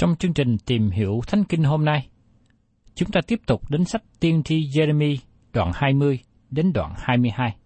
[0.00, 2.08] Trong chương trình tìm hiểu Thánh Kinh hôm nay,
[2.94, 5.16] chúng ta tiếp tục đến sách tiên tri Jeremy
[5.52, 6.18] đoạn 20
[6.50, 7.56] đến đoạn 22.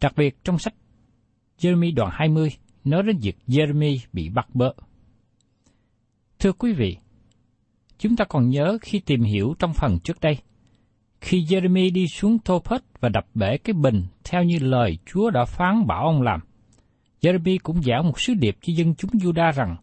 [0.00, 0.74] Đặc biệt trong sách
[1.58, 2.50] Jeremy đoạn 20
[2.84, 4.72] nói đến việc Jeremy bị bắt bớ.
[6.38, 6.96] Thưa quý vị,
[7.98, 10.38] chúng ta còn nhớ khi tìm hiểu trong phần trước đây,
[11.20, 15.30] khi Jeremy đi xuống Thô Phết và đập bể cái bình theo như lời Chúa
[15.30, 16.40] đã phán bảo ông làm,
[17.20, 19.76] Jeremy cũng giảng một sứ điệp cho dân chúng Juda rằng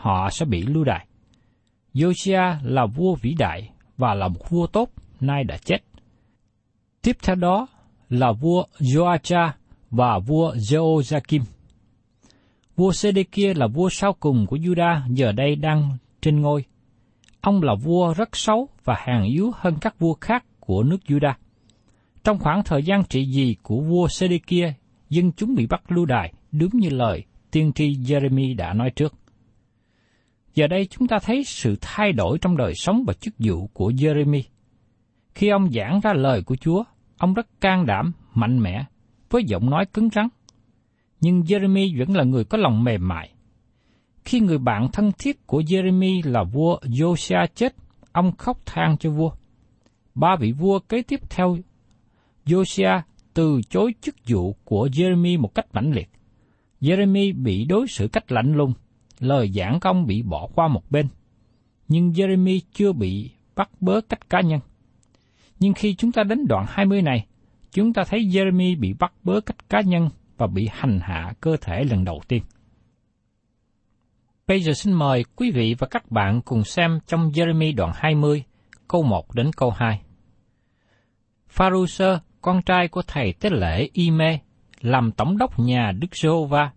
[0.00, 1.06] họ sẽ bị lưu đày.
[1.94, 4.90] Josiah là vua vĩ đại và là một vua tốt,
[5.20, 5.78] nay đã chết.
[7.02, 7.66] Tiếp theo đó
[8.08, 9.50] là vua Joachim
[9.90, 11.40] và vua Jehoiakim.
[12.76, 16.64] Vua Sê-đê-kia là vua sau cùng của Juda giờ đây đang trên ngôi.
[17.40, 21.32] Ông là vua rất xấu và hèn yếu hơn các vua khác của nước Juda.
[22.24, 24.74] Trong khoảng thời gian trị vì của vua Sê-đê-kia,
[25.08, 29.14] dân chúng bị bắt lưu đày đúng như lời tiên tri Jeremy đã nói trước.
[30.54, 33.90] Giờ đây chúng ta thấy sự thay đổi trong đời sống và chức vụ của
[33.90, 34.42] Jeremy.
[35.34, 36.84] Khi ông giảng ra lời của Chúa,
[37.18, 38.84] ông rất can đảm, mạnh mẽ,
[39.30, 40.28] với giọng nói cứng rắn.
[41.20, 43.30] Nhưng Jeremy vẫn là người có lòng mềm mại.
[44.24, 47.74] Khi người bạn thân thiết của Jeremy là vua Josiah chết,
[48.12, 49.32] ông khóc than cho vua.
[50.14, 51.56] Ba vị vua kế tiếp theo
[52.46, 53.00] Josiah
[53.34, 56.10] từ chối chức vụ của Jeremy một cách mãnh liệt.
[56.80, 58.72] Jeremy bị đối xử cách lạnh lùng,
[59.20, 61.08] lời giảng công bị bỏ qua một bên.
[61.88, 64.60] Nhưng Jeremy chưa bị bắt bớ cách cá nhân.
[65.58, 67.26] Nhưng khi chúng ta đến đoạn 20 này,
[67.70, 71.56] chúng ta thấy Jeremy bị bắt bớ cách cá nhân và bị hành hạ cơ
[71.60, 72.42] thể lần đầu tiên.
[74.46, 78.44] Bây giờ xin mời quý vị và các bạn cùng xem trong Jeremy đoạn 20,
[78.88, 80.00] câu 1 đến câu 2.
[81.48, 84.38] Pharuser, con trai của thầy tế lễ Ime,
[84.80, 86.70] làm tổng đốc nhà Đức Giê-hô-va,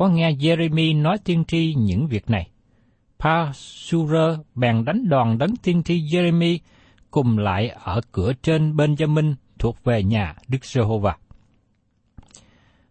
[0.00, 2.50] có nghe Jeremy nói tiên tri những việc này.
[3.18, 4.12] Pashur
[4.54, 6.58] bèn đánh đòn đấng tiên tri Jeremy
[7.10, 11.16] cùng lại ở cửa trên Benjamin thuộc về nhà Đức Giê-hô-va.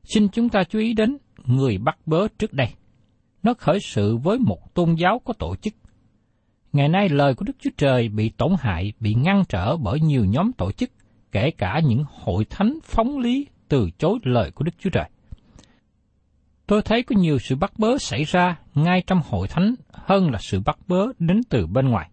[0.03, 2.67] Xin chúng ta chú ý đến người bắt bớ trước đây.
[3.43, 5.73] Nó khởi sự với một tôn giáo có tổ chức.
[6.73, 10.25] Ngày nay lời của Đức Chúa Trời bị tổn hại, bị ngăn trở bởi nhiều
[10.25, 10.91] nhóm tổ chức,
[11.31, 15.09] kể cả những hội thánh phóng lý từ chối lời của Đức Chúa Trời.
[16.69, 20.39] Tôi thấy có nhiều sự bắt bớ xảy ra ngay trong hội thánh hơn là
[20.41, 22.09] sự bắt bớ đến từ bên ngoài.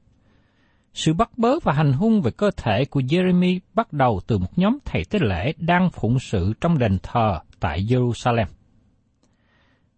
[0.93, 4.59] Sự bắt bớ và hành hung về cơ thể của Jeremy bắt đầu từ một
[4.59, 8.47] nhóm thầy tế lễ đang phụng sự trong đền thờ tại Jerusalem.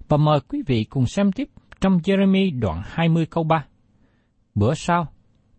[0.08, 1.49] Và mời quý vị cùng xem tiếp
[1.81, 3.64] trong Jeremy đoạn 20 câu 3.
[4.54, 5.06] Bữa sau,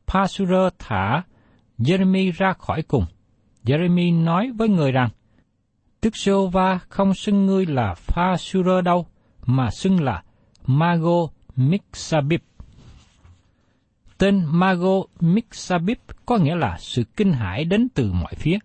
[0.07, 1.24] pasura thả
[1.78, 3.06] Jeremy ra khỏi cùng.
[3.63, 5.10] Jeremy nói với người rằng,
[6.01, 9.07] Đức giê va không xưng ngươi là Pasur đâu,
[9.46, 10.24] mà xưng là
[10.66, 12.42] Mago Mixabib.
[14.18, 18.57] Tên Mago Mixabib có nghĩa là sự kinh hãi đến từ mọi phía.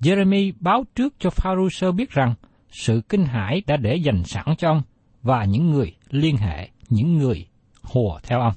[0.00, 2.34] Jeremy báo trước cho Pharisee biết rằng
[2.70, 4.82] sự kinh hãi đã để dành sẵn cho ông
[5.22, 7.46] và những người liên hệ, những người
[7.82, 8.54] hùa theo ông.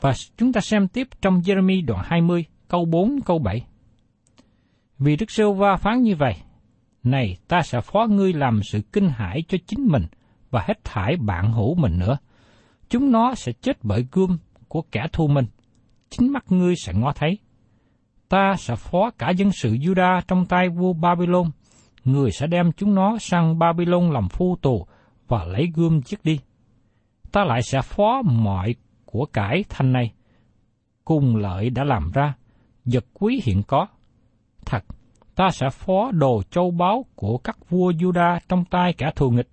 [0.00, 3.66] Và chúng ta xem tiếp trong Jeremy đoạn 20, câu 4, câu 7.
[5.04, 6.34] Vì Đức Sêu Va phán như vậy,
[7.02, 10.06] Này ta sẽ phó ngươi làm sự kinh hãi cho chính mình
[10.50, 12.18] và hết thải bạn hữu mình nữa.
[12.88, 15.46] Chúng nó sẽ chết bởi gươm của kẻ thù mình.
[16.10, 17.38] Chính mắt ngươi sẽ ngó thấy.
[18.28, 21.50] Ta sẽ phó cả dân sự Juda trong tay vua Babylon.
[22.04, 24.86] Người sẽ đem chúng nó sang Babylon làm phu tù
[25.28, 26.40] và lấy gươm giết đi.
[27.32, 28.74] Ta lại sẽ phó mọi
[29.04, 30.12] của cải thanh này,
[31.04, 32.34] cùng lợi đã làm ra,
[32.84, 33.86] vật quý hiện có.
[34.74, 34.84] Thật,
[35.34, 39.48] ta sẽ phó đồ châu báu của các vua Juda trong tay cả thù nghịch,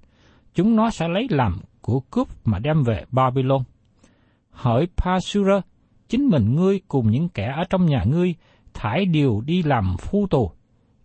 [0.54, 3.64] chúng nó sẽ lấy làm của cướp mà đem về Babylon.
[4.50, 5.62] Hỡi Pasura,
[6.10, 8.36] chính mình ngươi cùng những kẻ ở trong nhà ngươi
[8.74, 10.52] thải điều đi làm phu tù.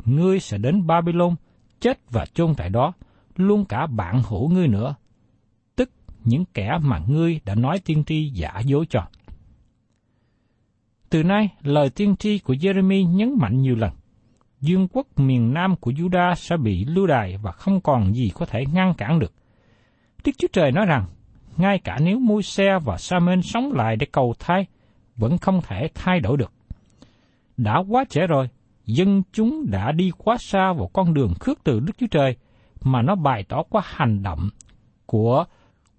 [0.05, 1.35] Ngươi sẽ đến Babylon,
[1.81, 2.93] chết và chôn tại đó,
[3.37, 4.95] luôn cả bạn hữu ngươi nữa,
[5.77, 5.91] tức
[6.25, 9.01] những kẻ mà ngươi đã nói tiên tri giả dối cho.
[11.11, 13.91] Từ nay, lời tiên tri của Jeremy nhấn mạnh nhiều lần.
[14.61, 18.47] Dương quốc miền Nam của Juda sẽ bị lưu đày và không còn gì có
[18.47, 19.33] thể ngăn cản được.
[20.25, 21.05] Đức Chúa Trời nói rằng,
[21.57, 24.67] ngay cả nếu môi xe và Samen sống lại để cầu thai,
[25.17, 26.53] vẫn không thể thay đổi được.
[27.57, 28.49] Đã quá trễ rồi,
[28.87, 32.37] dân chúng đã đi quá xa vào con đường khước từ Đức Chúa Trời,
[32.83, 34.49] mà nó bày tỏ qua hành động
[35.07, 35.45] của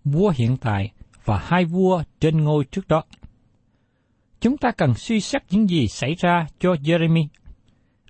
[0.03, 0.91] vua hiện tại
[1.25, 3.03] và hai vua trên ngôi trước đó.
[4.41, 7.27] Chúng ta cần suy xét những gì xảy ra cho Jeremy.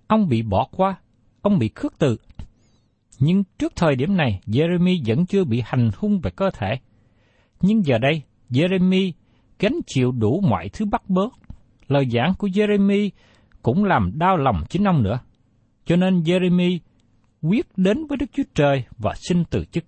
[0.07, 0.95] Ông bị bỏ qua,
[1.41, 2.17] ông bị khước từ.
[3.19, 6.79] Nhưng trước thời điểm này, Jeremy vẫn chưa bị hành hung về cơ thể.
[7.61, 9.11] Nhưng giờ đây, Jeremy
[9.59, 11.21] gánh chịu đủ mọi thứ bắt bớ.
[11.87, 13.09] Lời giảng của Jeremy
[13.61, 15.19] cũng làm đau lòng chính ông nữa.
[15.85, 16.79] Cho nên Jeremy
[17.41, 19.83] quyết đến với Đức Chúa Trời và xin từ chức.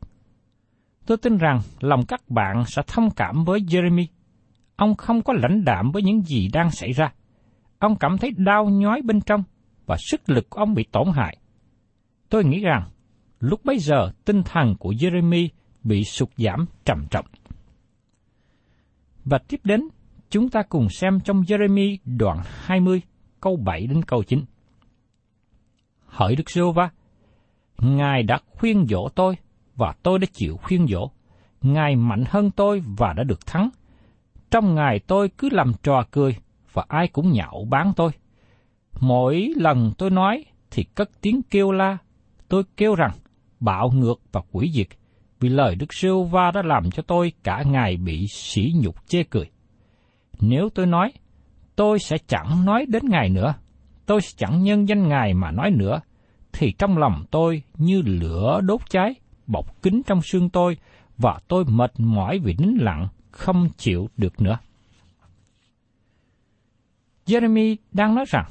[1.06, 4.06] Tôi tin rằng lòng các bạn sẽ thông cảm với Jeremy.
[4.76, 7.14] Ông không có lãnh đạm với những gì đang xảy ra.
[7.80, 9.44] Ông cảm thấy đau nhói bên trong
[9.90, 11.38] và sức lực của ông bị tổn hại.
[12.30, 12.90] Tôi nghĩ rằng
[13.40, 15.48] lúc bấy giờ tinh thần của Jeremy
[15.84, 17.26] bị sụt giảm trầm trọng.
[19.26, 19.82] Và tiếp đến,
[20.30, 23.02] chúng ta cùng xem trong Jeremy đoạn 20,
[23.42, 24.44] câu 7 đến câu 9.
[26.06, 26.90] Hỡi Đức giê va
[27.78, 29.36] Ngài đã khuyên dỗ tôi,
[29.76, 31.12] và tôi đã chịu khuyên dỗ.
[31.62, 33.70] Ngài mạnh hơn tôi và đã được thắng.
[34.52, 36.36] Trong Ngài tôi cứ làm trò cười,
[36.74, 38.12] và ai cũng nhạo bán tôi.
[39.00, 41.98] Mỗi lần tôi nói thì cất tiếng kêu la.
[42.48, 43.12] Tôi kêu rằng,
[43.60, 44.88] bạo ngược và quỷ diệt,
[45.40, 49.24] vì lời Đức Sêu Va đã làm cho tôi cả ngày bị sỉ nhục chê
[49.24, 49.50] cười.
[50.40, 51.12] Nếu tôi nói,
[51.76, 53.54] tôi sẽ chẳng nói đến Ngài nữa,
[54.06, 56.02] tôi sẽ chẳng nhân danh Ngài mà nói nữa,
[56.54, 59.14] thì trong lòng tôi như lửa đốt cháy,
[59.48, 60.78] bọc kín trong xương tôi,
[61.18, 64.58] và tôi mệt mỏi vì nín lặng, không chịu được nữa.
[67.26, 68.46] Jeremy đang nói rằng,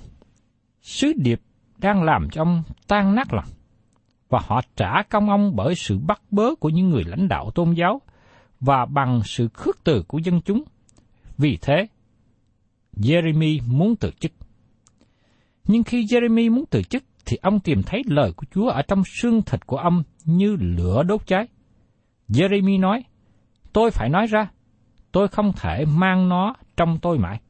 [0.89, 1.41] sứ điệp
[1.79, 3.49] đang làm cho ông tan nát lòng,
[4.29, 7.73] và họ trả công ông bởi sự bắt bớ của những người lãnh đạo tôn
[7.73, 8.01] giáo
[8.61, 10.63] và bằng sự khước từ của dân chúng.
[11.39, 11.87] Vì thế,
[12.97, 14.33] Jeremy muốn từ chức.
[15.65, 19.03] Nhưng khi Jeremy muốn từ chức, thì ông tìm thấy lời của Chúa ở trong
[19.21, 21.49] xương thịt của ông như lửa đốt cháy.
[22.29, 23.05] Jeremy nói,
[23.73, 24.51] tôi phải nói ra,
[25.13, 27.41] tôi không thể mang nó trong tôi mãi.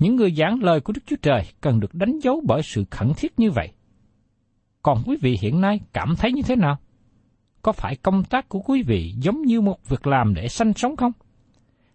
[0.00, 3.12] Những người giảng lời của Đức Chúa Trời cần được đánh dấu bởi sự khẩn
[3.16, 3.72] thiết như vậy.
[4.82, 6.78] Còn quý vị hiện nay cảm thấy như thế nào?
[7.62, 10.96] Có phải công tác của quý vị giống như một việc làm để sanh sống
[10.96, 11.12] không?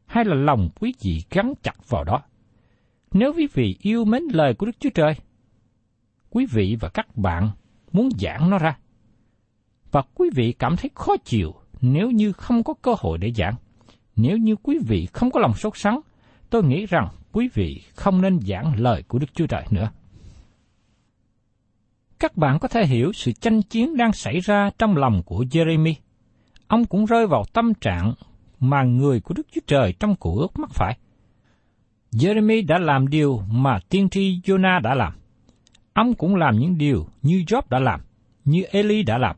[0.06, 2.22] Hay là lòng quý vị gắn chặt vào đó?
[3.12, 5.16] Nếu quý vị yêu mến lời của Đức Chúa Trời,
[6.30, 7.50] quý vị và các bạn
[7.92, 8.78] muốn giảng nó ra.
[9.92, 13.56] Và quý vị cảm thấy khó chịu nếu như không có cơ hội để giảng.
[14.16, 16.00] Nếu như quý vị không có lòng sốt sắng,
[16.50, 19.89] tôi nghĩ rằng quý vị không nên giảng lời của Đức Chúa Trời nữa.
[22.20, 25.94] Các bạn có thể hiểu sự tranh chiến đang xảy ra trong lòng của Jeremy.
[26.68, 28.13] Ông cũng rơi vào tâm trạng
[28.60, 30.98] mà người của Đức Chúa Trời trong cuộc ước mắc phải.
[32.12, 35.13] Jeremy đã làm điều mà tiên tri Jonah đã làm.
[35.94, 38.01] Ông cũng làm những điều như Job đã làm,
[38.46, 39.36] như Eli đã làm.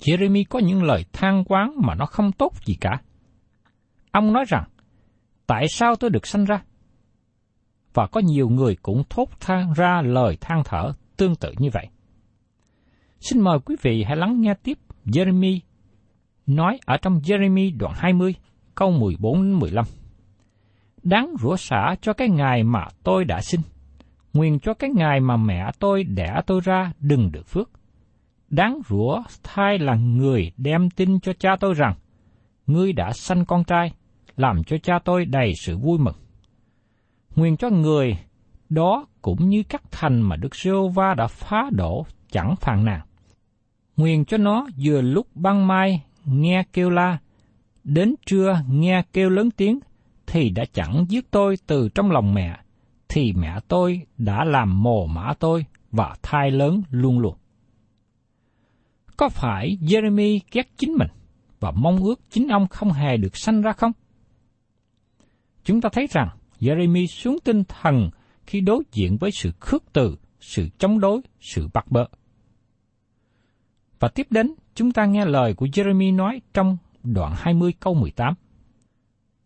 [0.00, 3.00] Jeremy có những lời than quán mà nó không tốt gì cả.
[4.10, 4.64] Ông nói rằng,
[5.46, 6.62] tại sao tôi được sanh ra?
[7.94, 11.88] Và có nhiều người cũng thốt than ra lời than thở tương tự như vậy.
[13.20, 15.58] Xin mời quý vị hãy lắng nghe tiếp Jeremy
[16.46, 18.34] nói ở trong Jeremy đoạn 20,
[18.74, 19.84] câu 14-15.
[21.02, 23.60] Đáng rủa xả cho cái ngày mà tôi đã sinh,
[24.32, 27.70] nguyện cho cái ngày mà mẹ tôi đẻ tôi ra đừng được phước.
[28.48, 31.94] Đáng rủa thai là người đem tin cho cha tôi rằng,
[32.66, 33.92] ngươi đã sanh con trai,
[34.36, 36.14] làm cho cha tôi đầy sự vui mừng.
[37.36, 38.18] Nguyện cho người
[38.68, 43.00] đó cũng như các thành mà Đức giê va đã phá đổ chẳng phàn nàn.
[43.96, 47.18] Nguyện cho nó vừa lúc ban mai nghe kêu la,
[47.84, 49.78] đến trưa nghe kêu lớn tiếng,
[50.26, 52.58] thì đã chẳng giết tôi từ trong lòng mẹ,
[53.08, 57.36] thì mẹ tôi đã làm mồ mã tôi và thai lớn luôn luôn.
[59.16, 61.08] Có phải Jeremy ghét chính mình
[61.60, 63.92] và mong ước chính ông không hề được sanh ra không?
[65.64, 66.28] Chúng ta thấy rằng
[66.64, 68.10] Jeremy xuống tinh thần
[68.46, 72.04] khi đối diện với sự khước từ, sự chống đối, sự bắt bớ.
[74.00, 78.34] Và tiếp đến, chúng ta nghe lời của Jeremy nói trong đoạn 20 câu 18.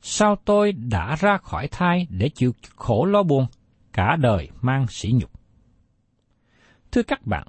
[0.03, 3.47] Sao tôi đã ra khỏi thai để chịu khổ lo buồn,
[3.93, 5.31] cả đời mang sỉ nhục.
[6.93, 7.47] Thưa các bạn,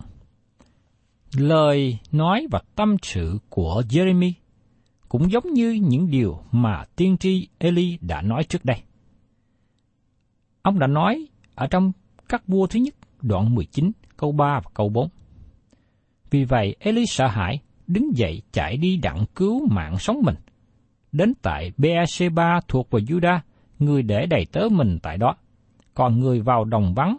[1.38, 4.32] lời nói và tâm sự của Jeremy
[5.10, 8.82] cũng giống như những điều mà tiên tri Eli đã nói trước đây.
[10.62, 11.92] Ông đã nói ở trong
[12.30, 15.10] các vua thứ nhất đoạn 19 câu 3 và câu 4.
[16.30, 20.36] Vì vậy Eli sợ hãi, đứng dậy chạy đi đặng cứu mạng sống mình.
[21.12, 23.40] Đến tại Beersheba thuộc vào Juda,
[23.80, 25.36] người để đầy tớ mình tại đó.
[25.94, 27.18] Còn người vào đồng vắng,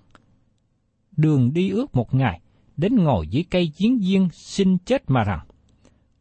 [1.17, 2.41] đường đi ước một ngày,
[2.77, 5.41] đến ngồi dưới cây chiến viên xin chết mà rằng,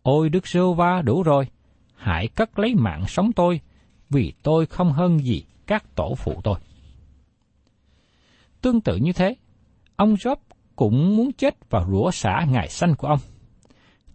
[0.02, 1.48] Ôi Đức Sô Va đủ rồi,
[1.96, 3.62] hãy cất lấy mạng sống tôi,
[4.10, 6.60] vì tôi không hơn gì các tổ phụ tôi.
[8.62, 9.36] Tương tự như thế,
[9.96, 10.36] ông Job
[10.75, 13.20] cũng muốn chết và rủa xả ngày sanh của ông.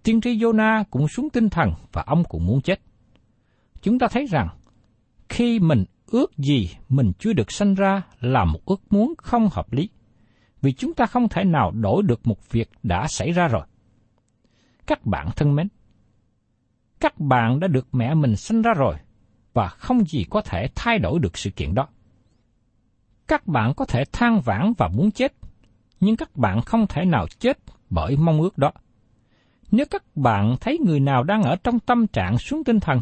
[0.03, 2.81] Tiên tri Jonah cũng xuống tinh thần và ông cũng muốn chết.
[3.83, 4.49] Chúng ta thấy rằng,
[5.29, 9.73] khi mình ước gì mình chưa được sanh ra là một ước muốn không hợp
[9.73, 9.89] lý,
[10.63, 13.67] vì chúng ta không thể nào đổi được một việc đã xảy ra rồi.
[14.87, 15.69] Các bạn thân mến,
[17.01, 18.97] các bạn đã được mẹ mình sanh ra rồi,
[19.53, 21.89] và không gì có thể thay đổi được sự kiện đó.
[23.29, 25.35] Các bạn có thể than vãn và muốn chết,
[26.01, 27.59] nhưng các bạn không thể nào chết
[27.91, 28.73] bởi mong ước đó.
[29.71, 33.01] Nếu các bạn thấy người nào đang ở trong tâm trạng xuống tinh thần,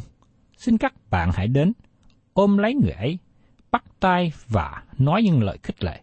[0.56, 1.72] xin các bạn hãy đến,
[2.32, 3.18] ôm lấy người ấy,
[3.70, 6.00] bắt tay và nói những lời khích lệ.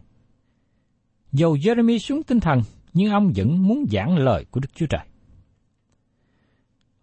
[1.32, 2.62] Dầu Jeremy xuống tinh thần,
[2.92, 5.06] nhưng ông vẫn muốn giảng lời của Đức Chúa Trời.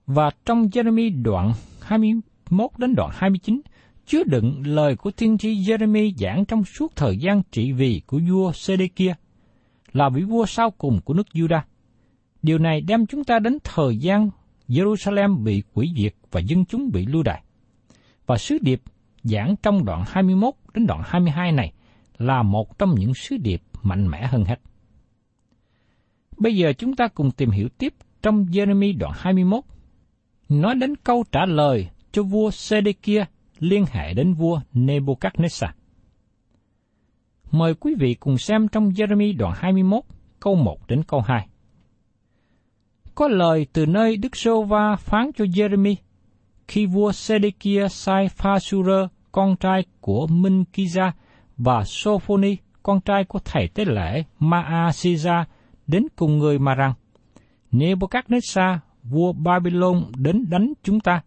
[0.08, 3.62] Và trong Jeremy đoạn 21 đến đoạn 29,
[4.08, 8.20] chứa đựng lời của tiên tri Jeremy giảng trong suốt thời gian trị vì của
[8.30, 9.14] vua Sê-đê-kia,
[9.94, 11.62] là vị vua sau cùng của nước Judah.
[12.42, 14.30] Điều này đem chúng ta đến thời gian
[14.68, 17.44] Jerusalem bị quỷ diệt và dân chúng bị lưu đày.
[18.26, 18.82] Và sứ điệp
[19.24, 21.74] giảng trong đoạn 21 đến đoạn 22 này
[22.18, 24.60] là một trong những sứ điệp mạnh mẽ hơn hết.
[26.38, 29.64] Bây giờ chúng ta cùng tìm hiểu tiếp trong Jeremy đoạn 21,
[30.50, 33.26] nói đến câu trả lời cho vua Sê-đê-kia
[33.60, 35.70] liên hệ đến vua Nebuchadnezzar.
[37.52, 40.04] Mời quý vị cùng xem trong Jeremy đoạn 21,
[40.40, 41.48] câu 1 đến câu 2.
[43.16, 45.96] Có lời từ nơi Đức Sô Va phán cho Jeremy
[46.68, 51.12] khi vua Sedekia sai Phasura, con trai của Minh Kiza,
[51.58, 55.44] và Sophoni, con trai của thầy tế lễ Maasiza,
[55.88, 56.94] đến cùng người mà rằng,
[57.72, 61.22] Nebuchadnezzar, vua Babylon đến đánh chúng ta,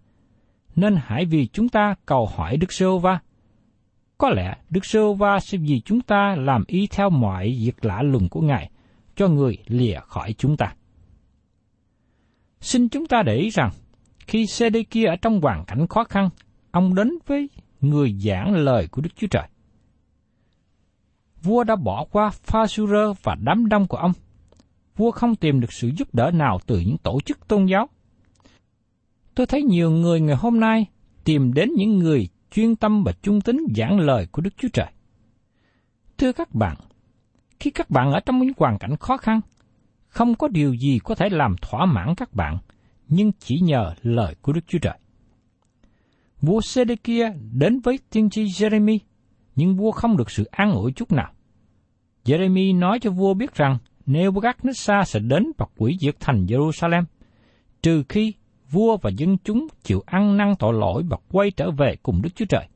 [0.80, 3.18] nên hãy vì chúng ta cầu hỏi Đức Sơ Va.
[4.18, 8.02] Có lẽ Đức Sơ Va sẽ vì chúng ta làm ý theo mọi việc lạ
[8.02, 8.70] lùng của Ngài,
[9.16, 10.74] cho người lìa khỏi chúng ta.
[12.60, 13.70] Xin chúng ta để ý rằng,
[14.18, 16.30] khi sê đê kia ở trong hoàn cảnh khó khăn,
[16.70, 17.48] ông đến với
[17.80, 19.48] người giảng lời của Đức Chúa Trời.
[21.42, 22.66] Vua đã bỏ qua pha
[23.22, 24.12] và đám đông của ông.
[24.96, 27.88] Vua không tìm được sự giúp đỡ nào từ những tổ chức tôn giáo.
[29.40, 30.86] Tôi thấy nhiều người ngày hôm nay
[31.24, 34.86] tìm đến những người chuyên tâm và trung tín giảng lời của Đức Chúa Trời.
[36.18, 36.76] Thưa các bạn,
[37.60, 39.40] khi các bạn ở trong những hoàn cảnh khó khăn,
[40.08, 42.58] không có điều gì có thể làm thỏa mãn các bạn,
[43.08, 44.98] nhưng chỉ nhờ lời của Đức Chúa Trời.
[46.40, 48.98] Vua Sê-đê-kia đến với tiên tri Jeremy,
[49.56, 51.32] nhưng vua không được sự an ủi chút nào.
[52.24, 57.04] Jeremy nói cho vua biết rằng Nebuchadnezzar sẽ đến và quỷ diệt thành Jerusalem,
[57.82, 58.34] trừ khi
[58.70, 62.30] vua và dân chúng chịu ăn năn tội lỗi và quay trở về cùng Đức
[62.34, 62.66] Chúa Trời.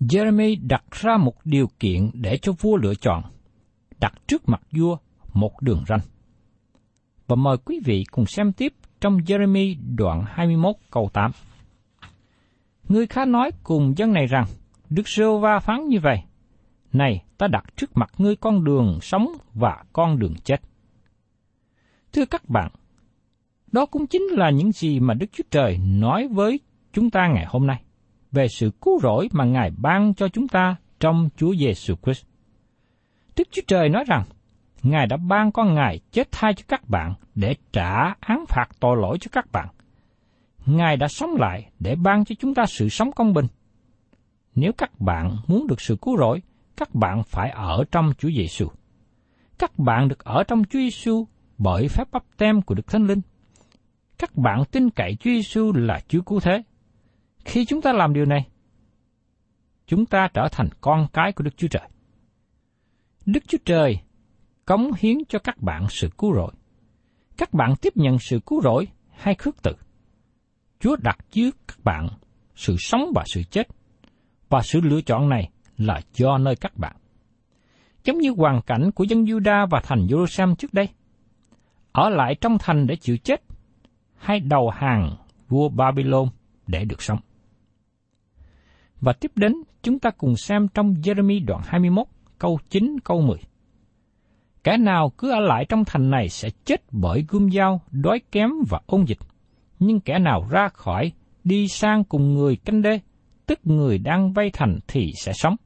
[0.00, 3.22] Jeremy đặt ra một điều kiện để cho vua lựa chọn,
[4.00, 4.96] đặt trước mặt vua
[5.32, 6.00] một đường ranh.
[7.26, 11.30] Và mời quý vị cùng xem tiếp trong Jeremy đoạn 21 câu 8.
[12.88, 14.44] Người khá nói cùng dân này rằng,
[14.90, 16.18] Đức Sơ Va phán như vậy,
[16.92, 20.60] Này, ta đặt trước mặt ngươi con đường sống và con đường chết.
[22.12, 22.70] Thưa các bạn,
[23.74, 26.60] đó cũng chính là những gì mà Đức Chúa Trời nói với
[26.92, 27.82] chúng ta ngày hôm nay
[28.32, 32.24] về sự cứu rỗi mà Ngài ban cho chúng ta trong Chúa Giêsu Christ.
[33.36, 34.24] Đức Chúa Trời nói rằng,
[34.82, 38.96] Ngài đã ban con Ngài chết thay cho các bạn để trả án phạt tội
[38.96, 39.68] lỗi cho các bạn.
[40.66, 43.46] Ngài đã sống lại để ban cho chúng ta sự sống công bình.
[44.54, 46.42] Nếu các bạn muốn được sự cứu rỗi,
[46.76, 48.68] các bạn phải ở trong Chúa Giêsu.
[49.58, 51.26] Các bạn được ở trong Chúa Giêsu
[51.58, 53.20] bởi phép bắp tem của Đức Thánh Linh.
[54.24, 56.62] Các bạn tin cậy Chúa Giêsu là Chúa cứu thế.
[57.44, 58.46] Khi chúng ta làm điều này,
[59.86, 61.88] chúng ta trở thành con cái của Đức Chúa Trời.
[63.26, 63.98] Đức Chúa Trời
[64.64, 66.52] cống hiến cho các bạn sự cứu rỗi.
[67.36, 69.72] Các bạn tiếp nhận sự cứu rỗi hay khước từ.
[70.80, 72.08] Chúa đặt trước các bạn
[72.54, 73.68] sự sống và sự chết,
[74.48, 76.96] và sự lựa chọn này là do nơi các bạn.
[78.04, 80.88] Giống như hoàn cảnh của dân Juda và thành Jerusalem trước đây.
[81.92, 83.42] Ở lại trong thành để chịu chết,
[84.24, 85.16] hay đầu hàng
[85.48, 86.28] vua Babylon
[86.66, 87.18] để được sống.
[89.00, 89.52] Và tiếp đến,
[89.82, 92.06] chúng ta cùng xem trong Jeremy đoạn 21,
[92.38, 93.38] câu 9, câu 10.
[94.64, 98.50] Kẻ nào cứ ở lại trong thành này sẽ chết bởi gươm dao, đói kém
[98.68, 99.18] và ôn dịch.
[99.78, 101.12] Nhưng kẻ nào ra khỏi,
[101.44, 103.00] đi sang cùng người canh đê,
[103.46, 105.56] tức người đang vây thành thì sẽ sống,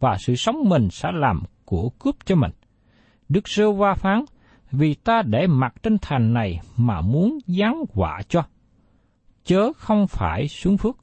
[0.00, 2.50] và sự sống mình sẽ làm của cướp cho mình.
[3.28, 4.24] Đức Sơ Va phán,
[4.72, 8.42] vì ta để mặt trên thành này mà muốn giáng quả cho.
[9.44, 10.96] Chớ không phải xuống phước,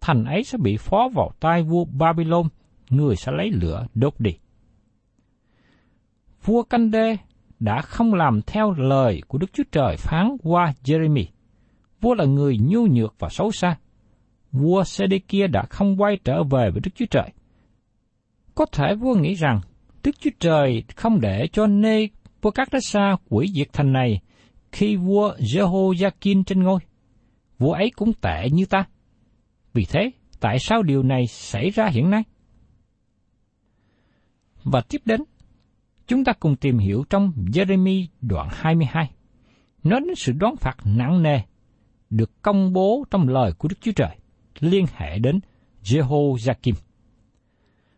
[0.00, 2.48] thành ấy sẽ bị phó vào tay vua Babylon,
[2.90, 4.32] người sẽ lấy lửa đốt đi
[6.44, 7.16] vua Canh Đê
[7.60, 11.24] đã không làm theo lời của Đức Chúa Trời phán qua Jeremy.
[12.00, 13.76] Vua là người nhu nhược và xấu xa.
[14.52, 17.30] Vua Sê-đê-kia đã không quay trở về với Đức Chúa Trời.
[18.54, 19.60] Có thể vua nghĩ rằng
[20.04, 22.08] Đức Chúa Trời không để cho nê
[22.42, 24.20] vua các đất xa quỷ diệt thành này
[24.72, 26.80] khi vua Jehoiakim trên ngôi.
[27.58, 28.84] Vua ấy cũng tệ như ta.
[29.72, 32.22] Vì thế, tại sao điều này xảy ra hiện nay?
[34.64, 35.20] Và tiếp đến,
[36.10, 39.10] Chúng ta cùng tìm hiểu trong Jeremy đoạn 22.
[39.84, 41.40] Nói đến sự đoán phạt nặng nề
[42.10, 44.16] được công bố trong lời của Đức Chúa Trời
[44.60, 45.40] liên hệ đến
[45.84, 46.74] Jehoiakim.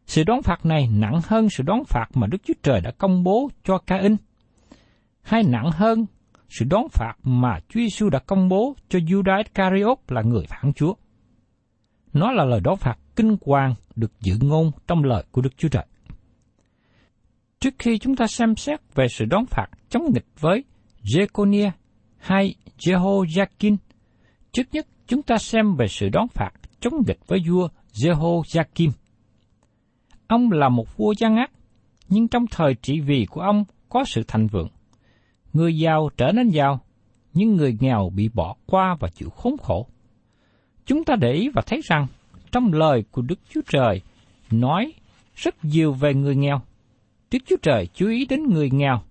[0.07, 3.25] Sự đoán phạt này nặng hơn sự đoán phạt mà Đức Chúa Trời đã công
[3.25, 4.17] bố cho ca in,
[5.23, 6.07] hay nặng hơn
[6.49, 10.73] sự đón phạt mà Chúa Giêsu đã công bố cho Judas Iscariot là người phản
[10.73, 10.95] Chúa.
[12.13, 15.69] Nó là lời đón phạt kinh hoàng được dự ngôn trong lời của Đức Chúa
[15.69, 15.87] Trời.
[17.61, 20.65] Trước khi chúng ta xem xét về sự đón phạt chống nghịch với
[21.03, 21.71] Jeconia
[22.19, 23.77] hay Jehoiakim,
[24.53, 28.91] trước nhất chúng ta xem về sự đón phạt chống nghịch với vua Jehoiakim.
[30.27, 31.51] Ông là một vua gian ác,
[32.09, 34.69] nhưng trong thời trị vì của ông có sự thành vượng.
[35.53, 36.81] Người giàu trở nên giàu,
[37.35, 39.87] nhưng người nghèo bị bỏ qua và chịu khốn khổ.
[40.87, 42.07] Chúng ta để ý và thấy rằng,
[42.53, 44.01] trong lời của Đức Chúa Trời
[44.51, 44.93] nói
[45.35, 46.61] rất nhiều về người nghèo,
[47.31, 49.03] Đức Chúa Trời chú ý đến người nghèo,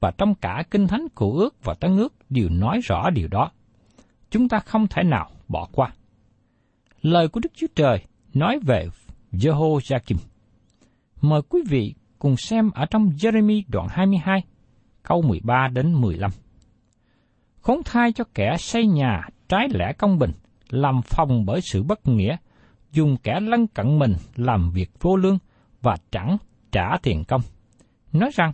[0.00, 3.50] và trong cả Kinh Thánh Cụ ước và Tân ước đều nói rõ điều đó.
[4.30, 5.92] Chúng ta không thể nào bỏ qua.
[7.02, 8.88] Lời của Đức Chúa Trời nói về
[9.32, 10.16] Jehoiakim.
[11.20, 14.44] Mời quý vị cùng xem ở trong Jeremy đoạn 22,
[15.02, 16.30] câu 13 đến 15.
[17.60, 20.32] Khốn thai cho kẻ xây nhà trái lẽ công bình,
[20.70, 22.36] làm phòng bởi sự bất nghĩa,
[22.92, 25.38] dùng kẻ lân cận mình làm việc vô lương
[25.82, 26.36] và chẳng
[26.72, 27.40] trả tiền công
[28.12, 28.52] nói rằng,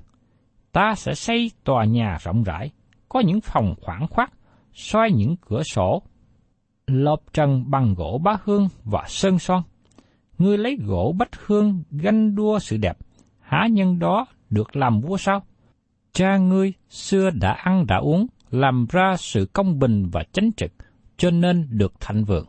[0.72, 2.70] ta sẽ xây tòa nhà rộng rãi,
[3.08, 4.32] có những phòng khoảng khoát,
[4.74, 6.02] xoay những cửa sổ,
[6.86, 9.62] lợp trần bằng gỗ bá hương và sơn son.
[10.38, 12.98] Ngươi lấy gỗ bách hương ganh đua sự đẹp,
[13.40, 15.42] há nhân đó được làm vua sao?
[16.12, 20.72] Cha ngươi xưa đã ăn đã uống, làm ra sự công bình và chánh trực,
[21.16, 22.46] cho nên được thạnh vượng.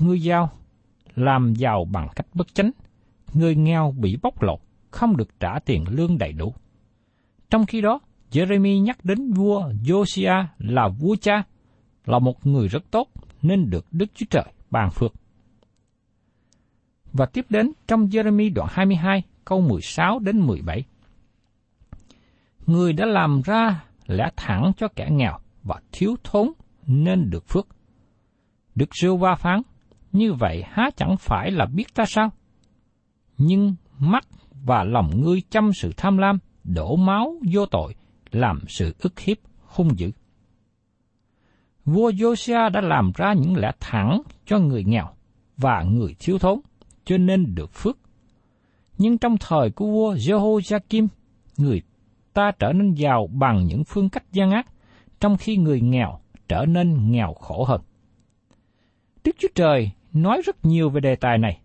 [0.00, 0.50] Ngươi giao,
[1.14, 2.70] làm giàu bằng cách bất chánh,
[3.34, 4.60] người nghèo bị bóc lột,
[4.90, 6.54] không được trả tiền lương đầy đủ.
[7.50, 11.42] Trong khi đó, Jeremy nhắc đến vua Josiah là vua cha,
[12.06, 13.08] là một người rất tốt
[13.42, 15.12] nên được Đức Chúa Trời ban phước.
[17.12, 20.84] Và tiếp đến trong Jeremy đoạn 22 câu 16 đến 17.
[22.66, 26.52] Người đã làm ra lẽ thẳng cho kẻ nghèo và thiếu thốn
[26.86, 27.66] nên được phước.
[28.74, 29.62] Đức Rêu Va phán,
[30.12, 32.30] như vậy há chẳng phải là biết ta sao?
[33.38, 34.26] Nhưng mắt
[34.64, 37.94] và lòng ngươi chăm sự tham lam, đổ máu vô tội,
[38.30, 40.10] làm sự ức hiếp hung dữ.
[41.84, 45.08] Vua Josia đã làm ra những lẽ thẳng cho người nghèo
[45.56, 46.60] và người thiếu thốn,
[47.04, 47.98] cho nên được phước.
[48.98, 51.06] Nhưng trong thời của vua Jehoiakim,
[51.56, 51.82] người
[52.34, 54.66] ta trở nên giàu bằng những phương cách gian ác,
[55.20, 57.80] trong khi người nghèo trở nên nghèo khổ hơn.
[59.24, 61.60] Đức Chúa Trời nói rất nhiều về đề tài này.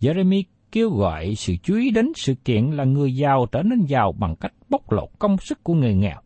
[0.00, 0.42] Jeremy
[0.72, 4.36] kêu gọi sự chú ý đến sự kiện là người giàu trở nên giàu bằng
[4.36, 6.20] cách bóc lột công sức của người nghèo.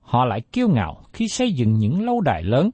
[0.00, 2.70] Họ lại kiêu ngạo khi xây dựng những lâu đài lớn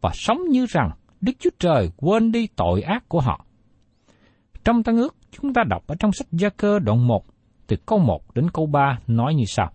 [0.00, 3.44] và sống như rằng Đức Chúa Trời quên đi tội ác của họ.
[4.64, 7.24] Trong Tân ước, chúng ta đọc ở trong sách Gia Cơ đoạn 1,
[7.66, 9.72] từ câu 1 đến câu 3 nói như sau.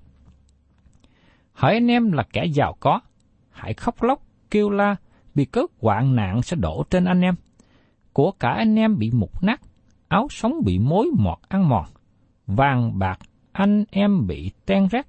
[1.54, 3.00] Hỡi anh em là kẻ giàu có,
[3.50, 4.22] hãy khóc lóc,
[4.52, 4.96] kêu la,
[5.36, 7.36] vì cớ hoạn nạn sẽ đổ trên anh em.
[8.14, 9.62] Của cả anh em bị mục nát,
[10.08, 11.86] áo sống bị mối mọt ăn mòn,
[12.48, 13.20] vàng bạc
[13.52, 15.08] anh em bị ten rác.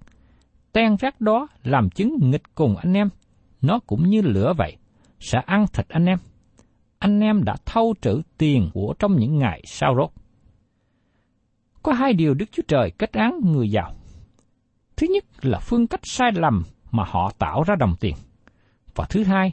[0.72, 3.08] Ten rác đó làm chứng nghịch cùng anh em,
[3.62, 4.76] nó cũng như lửa vậy,
[5.20, 6.18] sẽ ăn thịt anh em.
[6.98, 10.10] Anh em đã thâu trữ tiền của trong những ngày sau rốt.
[11.82, 13.94] Có hai điều Đức Chúa Trời kết án người giàu.
[14.96, 18.14] Thứ nhất là phương cách sai lầm mà họ tạo ra đồng tiền.
[18.94, 19.52] Và thứ hai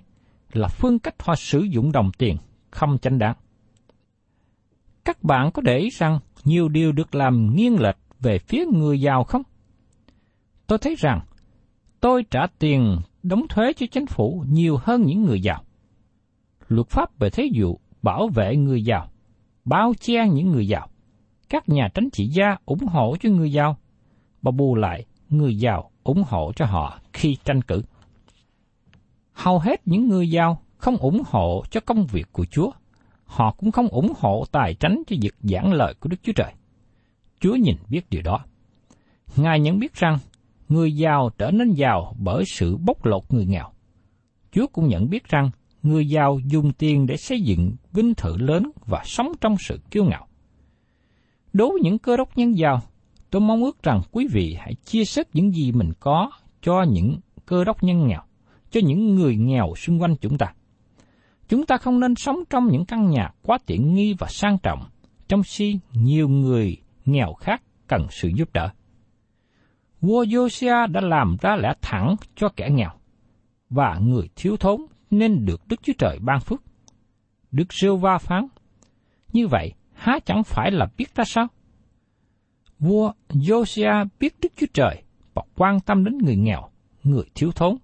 [0.54, 2.38] là phương cách họ sử dụng đồng tiền
[2.72, 3.36] không chánh đáng.
[5.06, 9.02] Các bạn có để ý rằng nhiều điều được làm nghiêng lệch về phía người
[9.02, 9.42] giàu không?
[10.68, 11.22] Tôi thấy rằng
[12.00, 15.64] tôi trả tiền đóng thuế cho chính phủ nhiều hơn những người giàu.
[16.68, 19.10] Luật pháp về thế dụ bảo vệ người giàu,
[19.66, 20.90] bao che những người giàu.
[21.56, 23.78] Các nhà tránh trị gia ủng hộ cho người giàu,
[24.42, 27.82] và bù lại người giàu ủng hộ cho họ khi tranh cử.
[29.34, 32.72] Hầu hết những người giàu không ủng hộ cho công việc của Chúa.
[33.26, 36.54] Họ cũng không ủng hộ tài tránh cho việc giảng lời của Đức Chúa Trời.
[37.40, 38.40] Chúa nhìn biết điều đó.
[39.36, 40.18] Ngài nhận biết rằng
[40.70, 43.70] người giàu trở nên giàu bởi sự bóc lột người nghèo.
[44.52, 45.50] Chúa cũng nhận biết rằng
[45.84, 50.06] người giàu dùng tiền để xây dựng vinh thự lớn và sống trong sự kiêu
[50.06, 50.28] ngạo.
[51.56, 52.82] Đối với những cơ đốc nhân giàu,
[53.30, 57.20] tôi mong ước rằng quý vị hãy chia sẻ những gì mình có cho những
[57.46, 58.22] cơ đốc nhân nghèo,
[58.72, 60.54] cho những người nghèo xung quanh chúng ta.
[61.50, 64.84] Chúng ta không nên sống trong những căn nhà quá tiện nghi và sang trọng,
[65.28, 68.70] trong khi nhiều người nghèo khác cần sự giúp đỡ.
[70.02, 72.92] Vua Josiah đã làm ra lẽ thẳng cho kẻ nghèo,
[73.70, 76.62] và người thiếu thốn nên được Đức Chúa Trời ban phước.
[77.52, 78.48] Đức Rêu Va phán,
[79.34, 79.74] như vậy
[80.06, 81.48] há chẳng phải là biết ta sao?
[82.80, 86.70] Vua Josiah biết Đức Chúa Trời và quan tâm đến người nghèo,
[87.04, 87.78] người thiếu thốn,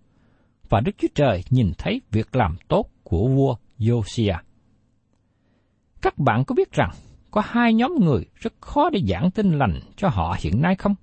[0.69, 4.37] và Đức Chúa Trời nhìn thấy việc làm tốt của vua Josiah.
[6.01, 6.89] Các bạn có biết rằng
[7.31, 10.95] có hai nhóm người rất khó để giảng tin lành cho họ hiện nay không?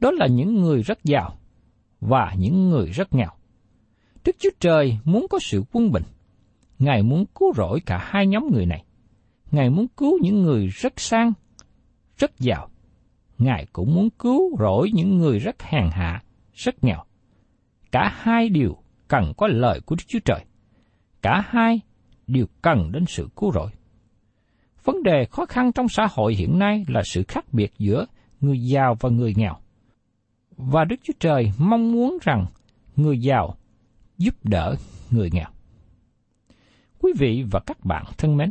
[0.00, 1.36] Đó là những người rất giàu
[2.00, 3.30] và những người rất nghèo.
[4.24, 6.04] Đức Chúa Trời muốn có sự quân bình.
[6.78, 8.84] Ngài muốn cứu rỗi cả hai nhóm người này.
[9.50, 11.32] Ngài muốn cứu những người rất sang,
[12.18, 12.68] rất giàu.
[13.38, 16.22] Ngài cũng muốn cứu rỗi những người rất hèn hạ,
[16.54, 17.02] rất nghèo.
[17.92, 18.76] Cả hai điều
[19.08, 20.44] cần có lời của Đức Chúa Trời.
[21.22, 21.80] Cả hai
[22.26, 23.70] đều cần đến sự cứu rỗi.
[24.84, 28.06] Vấn đề khó khăn trong xã hội hiện nay là sự khác biệt giữa
[28.40, 29.56] người giàu và người nghèo.
[30.56, 32.46] Và Đức Chúa Trời mong muốn rằng
[32.96, 33.56] người giàu
[34.18, 34.74] giúp đỡ
[35.10, 35.48] người nghèo.
[36.98, 38.50] Quý vị và các bạn thân mến,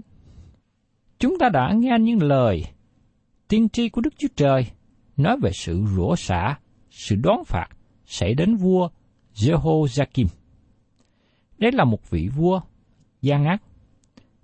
[1.19, 2.63] chúng ta đã nghe những lời
[3.47, 4.67] tiên tri của Đức Chúa Trời
[5.17, 7.67] nói về sự rủa xả, sự đoán phạt
[8.05, 8.89] sẽ đến vua
[9.35, 10.25] Jehoiakim.
[11.57, 12.61] Đây là một vị vua
[13.21, 13.63] gian ác,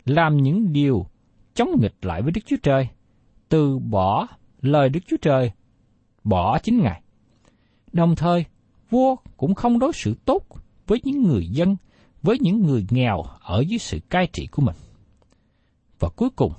[0.06, 1.06] làm những điều
[1.54, 2.88] chống nghịch lại với Đức Chúa Trời,
[3.50, 4.28] từ bỏ
[4.62, 5.52] lời Đức Chúa Trời,
[6.24, 7.02] bỏ chính Ngài.
[7.94, 8.46] Đồng thời,
[8.90, 10.44] vua cũng không đối xử tốt
[10.88, 11.76] với những người dân,
[12.24, 14.76] với những người nghèo ở dưới sự cai trị của mình.
[16.06, 16.54] Và cuối cùng,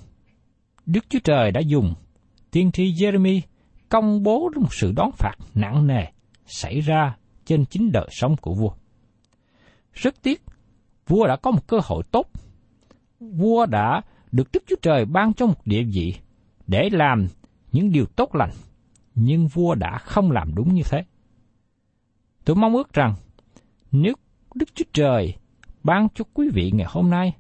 [0.87, 1.95] Đức Chúa Trời đã dùng
[2.51, 3.41] tiên tri Jeremy
[3.89, 6.05] công bố một sự đón phạt nặng nề
[6.47, 8.71] xảy ra trên chính đời sống của vua.
[9.93, 10.43] Rất tiếc,
[11.07, 12.27] vua đã có một cơ hội tốt.
[13.21, 16.15] Vua đã được Đức Chúa Trời ban cho một địa vị
[16.67, 17.27] để làm
[17.73, 18.53] những điều tốt lành,
[19.15, 21.05] nhưng vua đã không làm đúng như thế.
[22.45, 23.15] Tôi mong ước rằng
[23.93, 24.15] nếu
[24.55, 25.35] Đức Chúa Trời
[25.85, 27.33] ban cho quý vị ngày hôm nay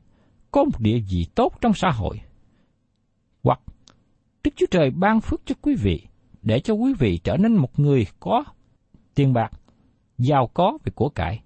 [0.56, 2.20] có một địa vị tốt trong xã hội,
[3.42, 3.60] hoặc
[4.44, 6.02] Đức Chúa Trời ban phước cho quý vị
[6.42, 8.44] để cho quý vị trở nên một người có
[9.14, 9.50] tiền bạc,
[10.18, 11.42] giàu có về của cải,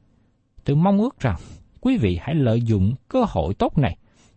[0.64, 1.36] Tôi mong ước rằng
[1.80, 3.96] quý vị hãy lợi dụng cơ hội tốt này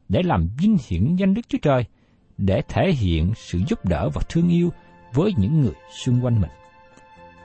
[0.09, 1.86] để làm vinh hiển danh Đức Chúa Trời,
[2.38, 4.69] để thể hiện sự giúp đỡ và thương yêu
[5.13, 6.51] với những người xung quanh mình.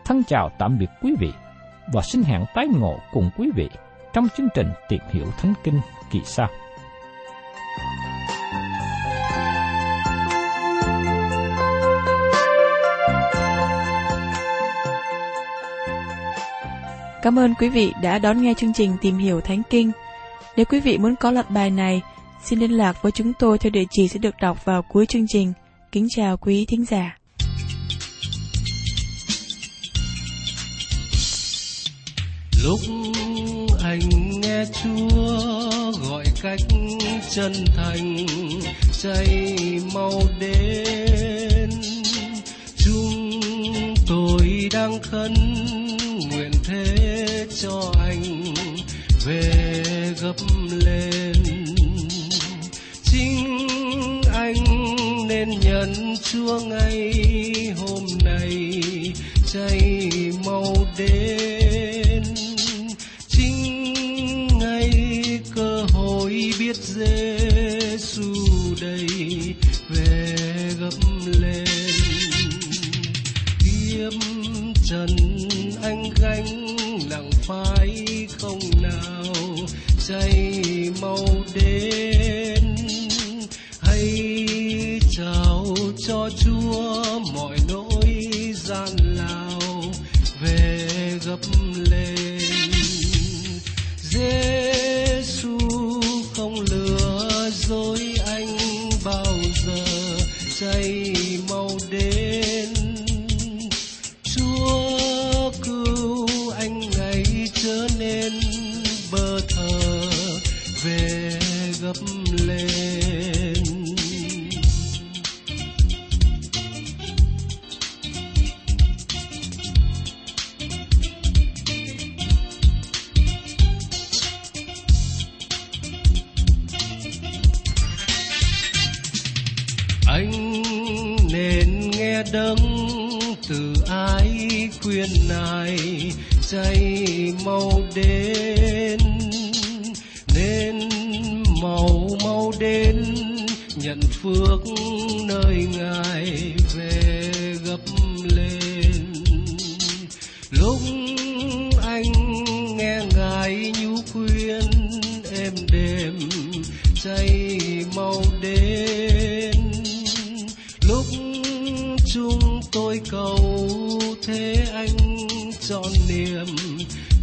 [0.05, 1.33] Thân chào tạm biệt quý vị
[1.93, 3.69] và xin hẹn tái ngộ cùng quý vị
[4.13, 6.49] trong chương trình tìm hiểu Thánh Kinh kỳ sau.
[17.23, 19.91] Cảm ơn quý vị đã đón nghe chương trình Tìm hiểu Thánh Kinh.
[20.57, 22.01] Nếu quý vị muốn có loạt bài này,
[22.45, 25.27] xin liên lạc với chúng tôi theo địa chỉ sẽ được đọc vào cuối chương
[25.29, 25.53] trình.
[25.93, 27.19] Kính chào quý thính giả.
[32.65, 32.81] Lúc
[33.85, 34.01] anh
[34.41, 36.61] nghe Chúa gọi cách
[37.31, 38.27] chân thành,
[39.03, 39.57] chạy
[39.95, 41.71] mau đến.
[42.77, 43.41] Chúng
[44.07, 45.35] tôi đang khấn
[46.69, 48.55] thế cho anh
[49.27, 49.53] về
[50.23, 50.35] gấp
[50.71, 51.33] lên.
[53.05, 53.69] Chính
[54.35, 54.55] anh
[55.29, 57.13] nên nhận chúa ngay
[57.77, 58.83] hôm nay
[59.53, 60.11] cháy
[60.45, 61.58] mau đến.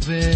[0.06, 0.35] Thế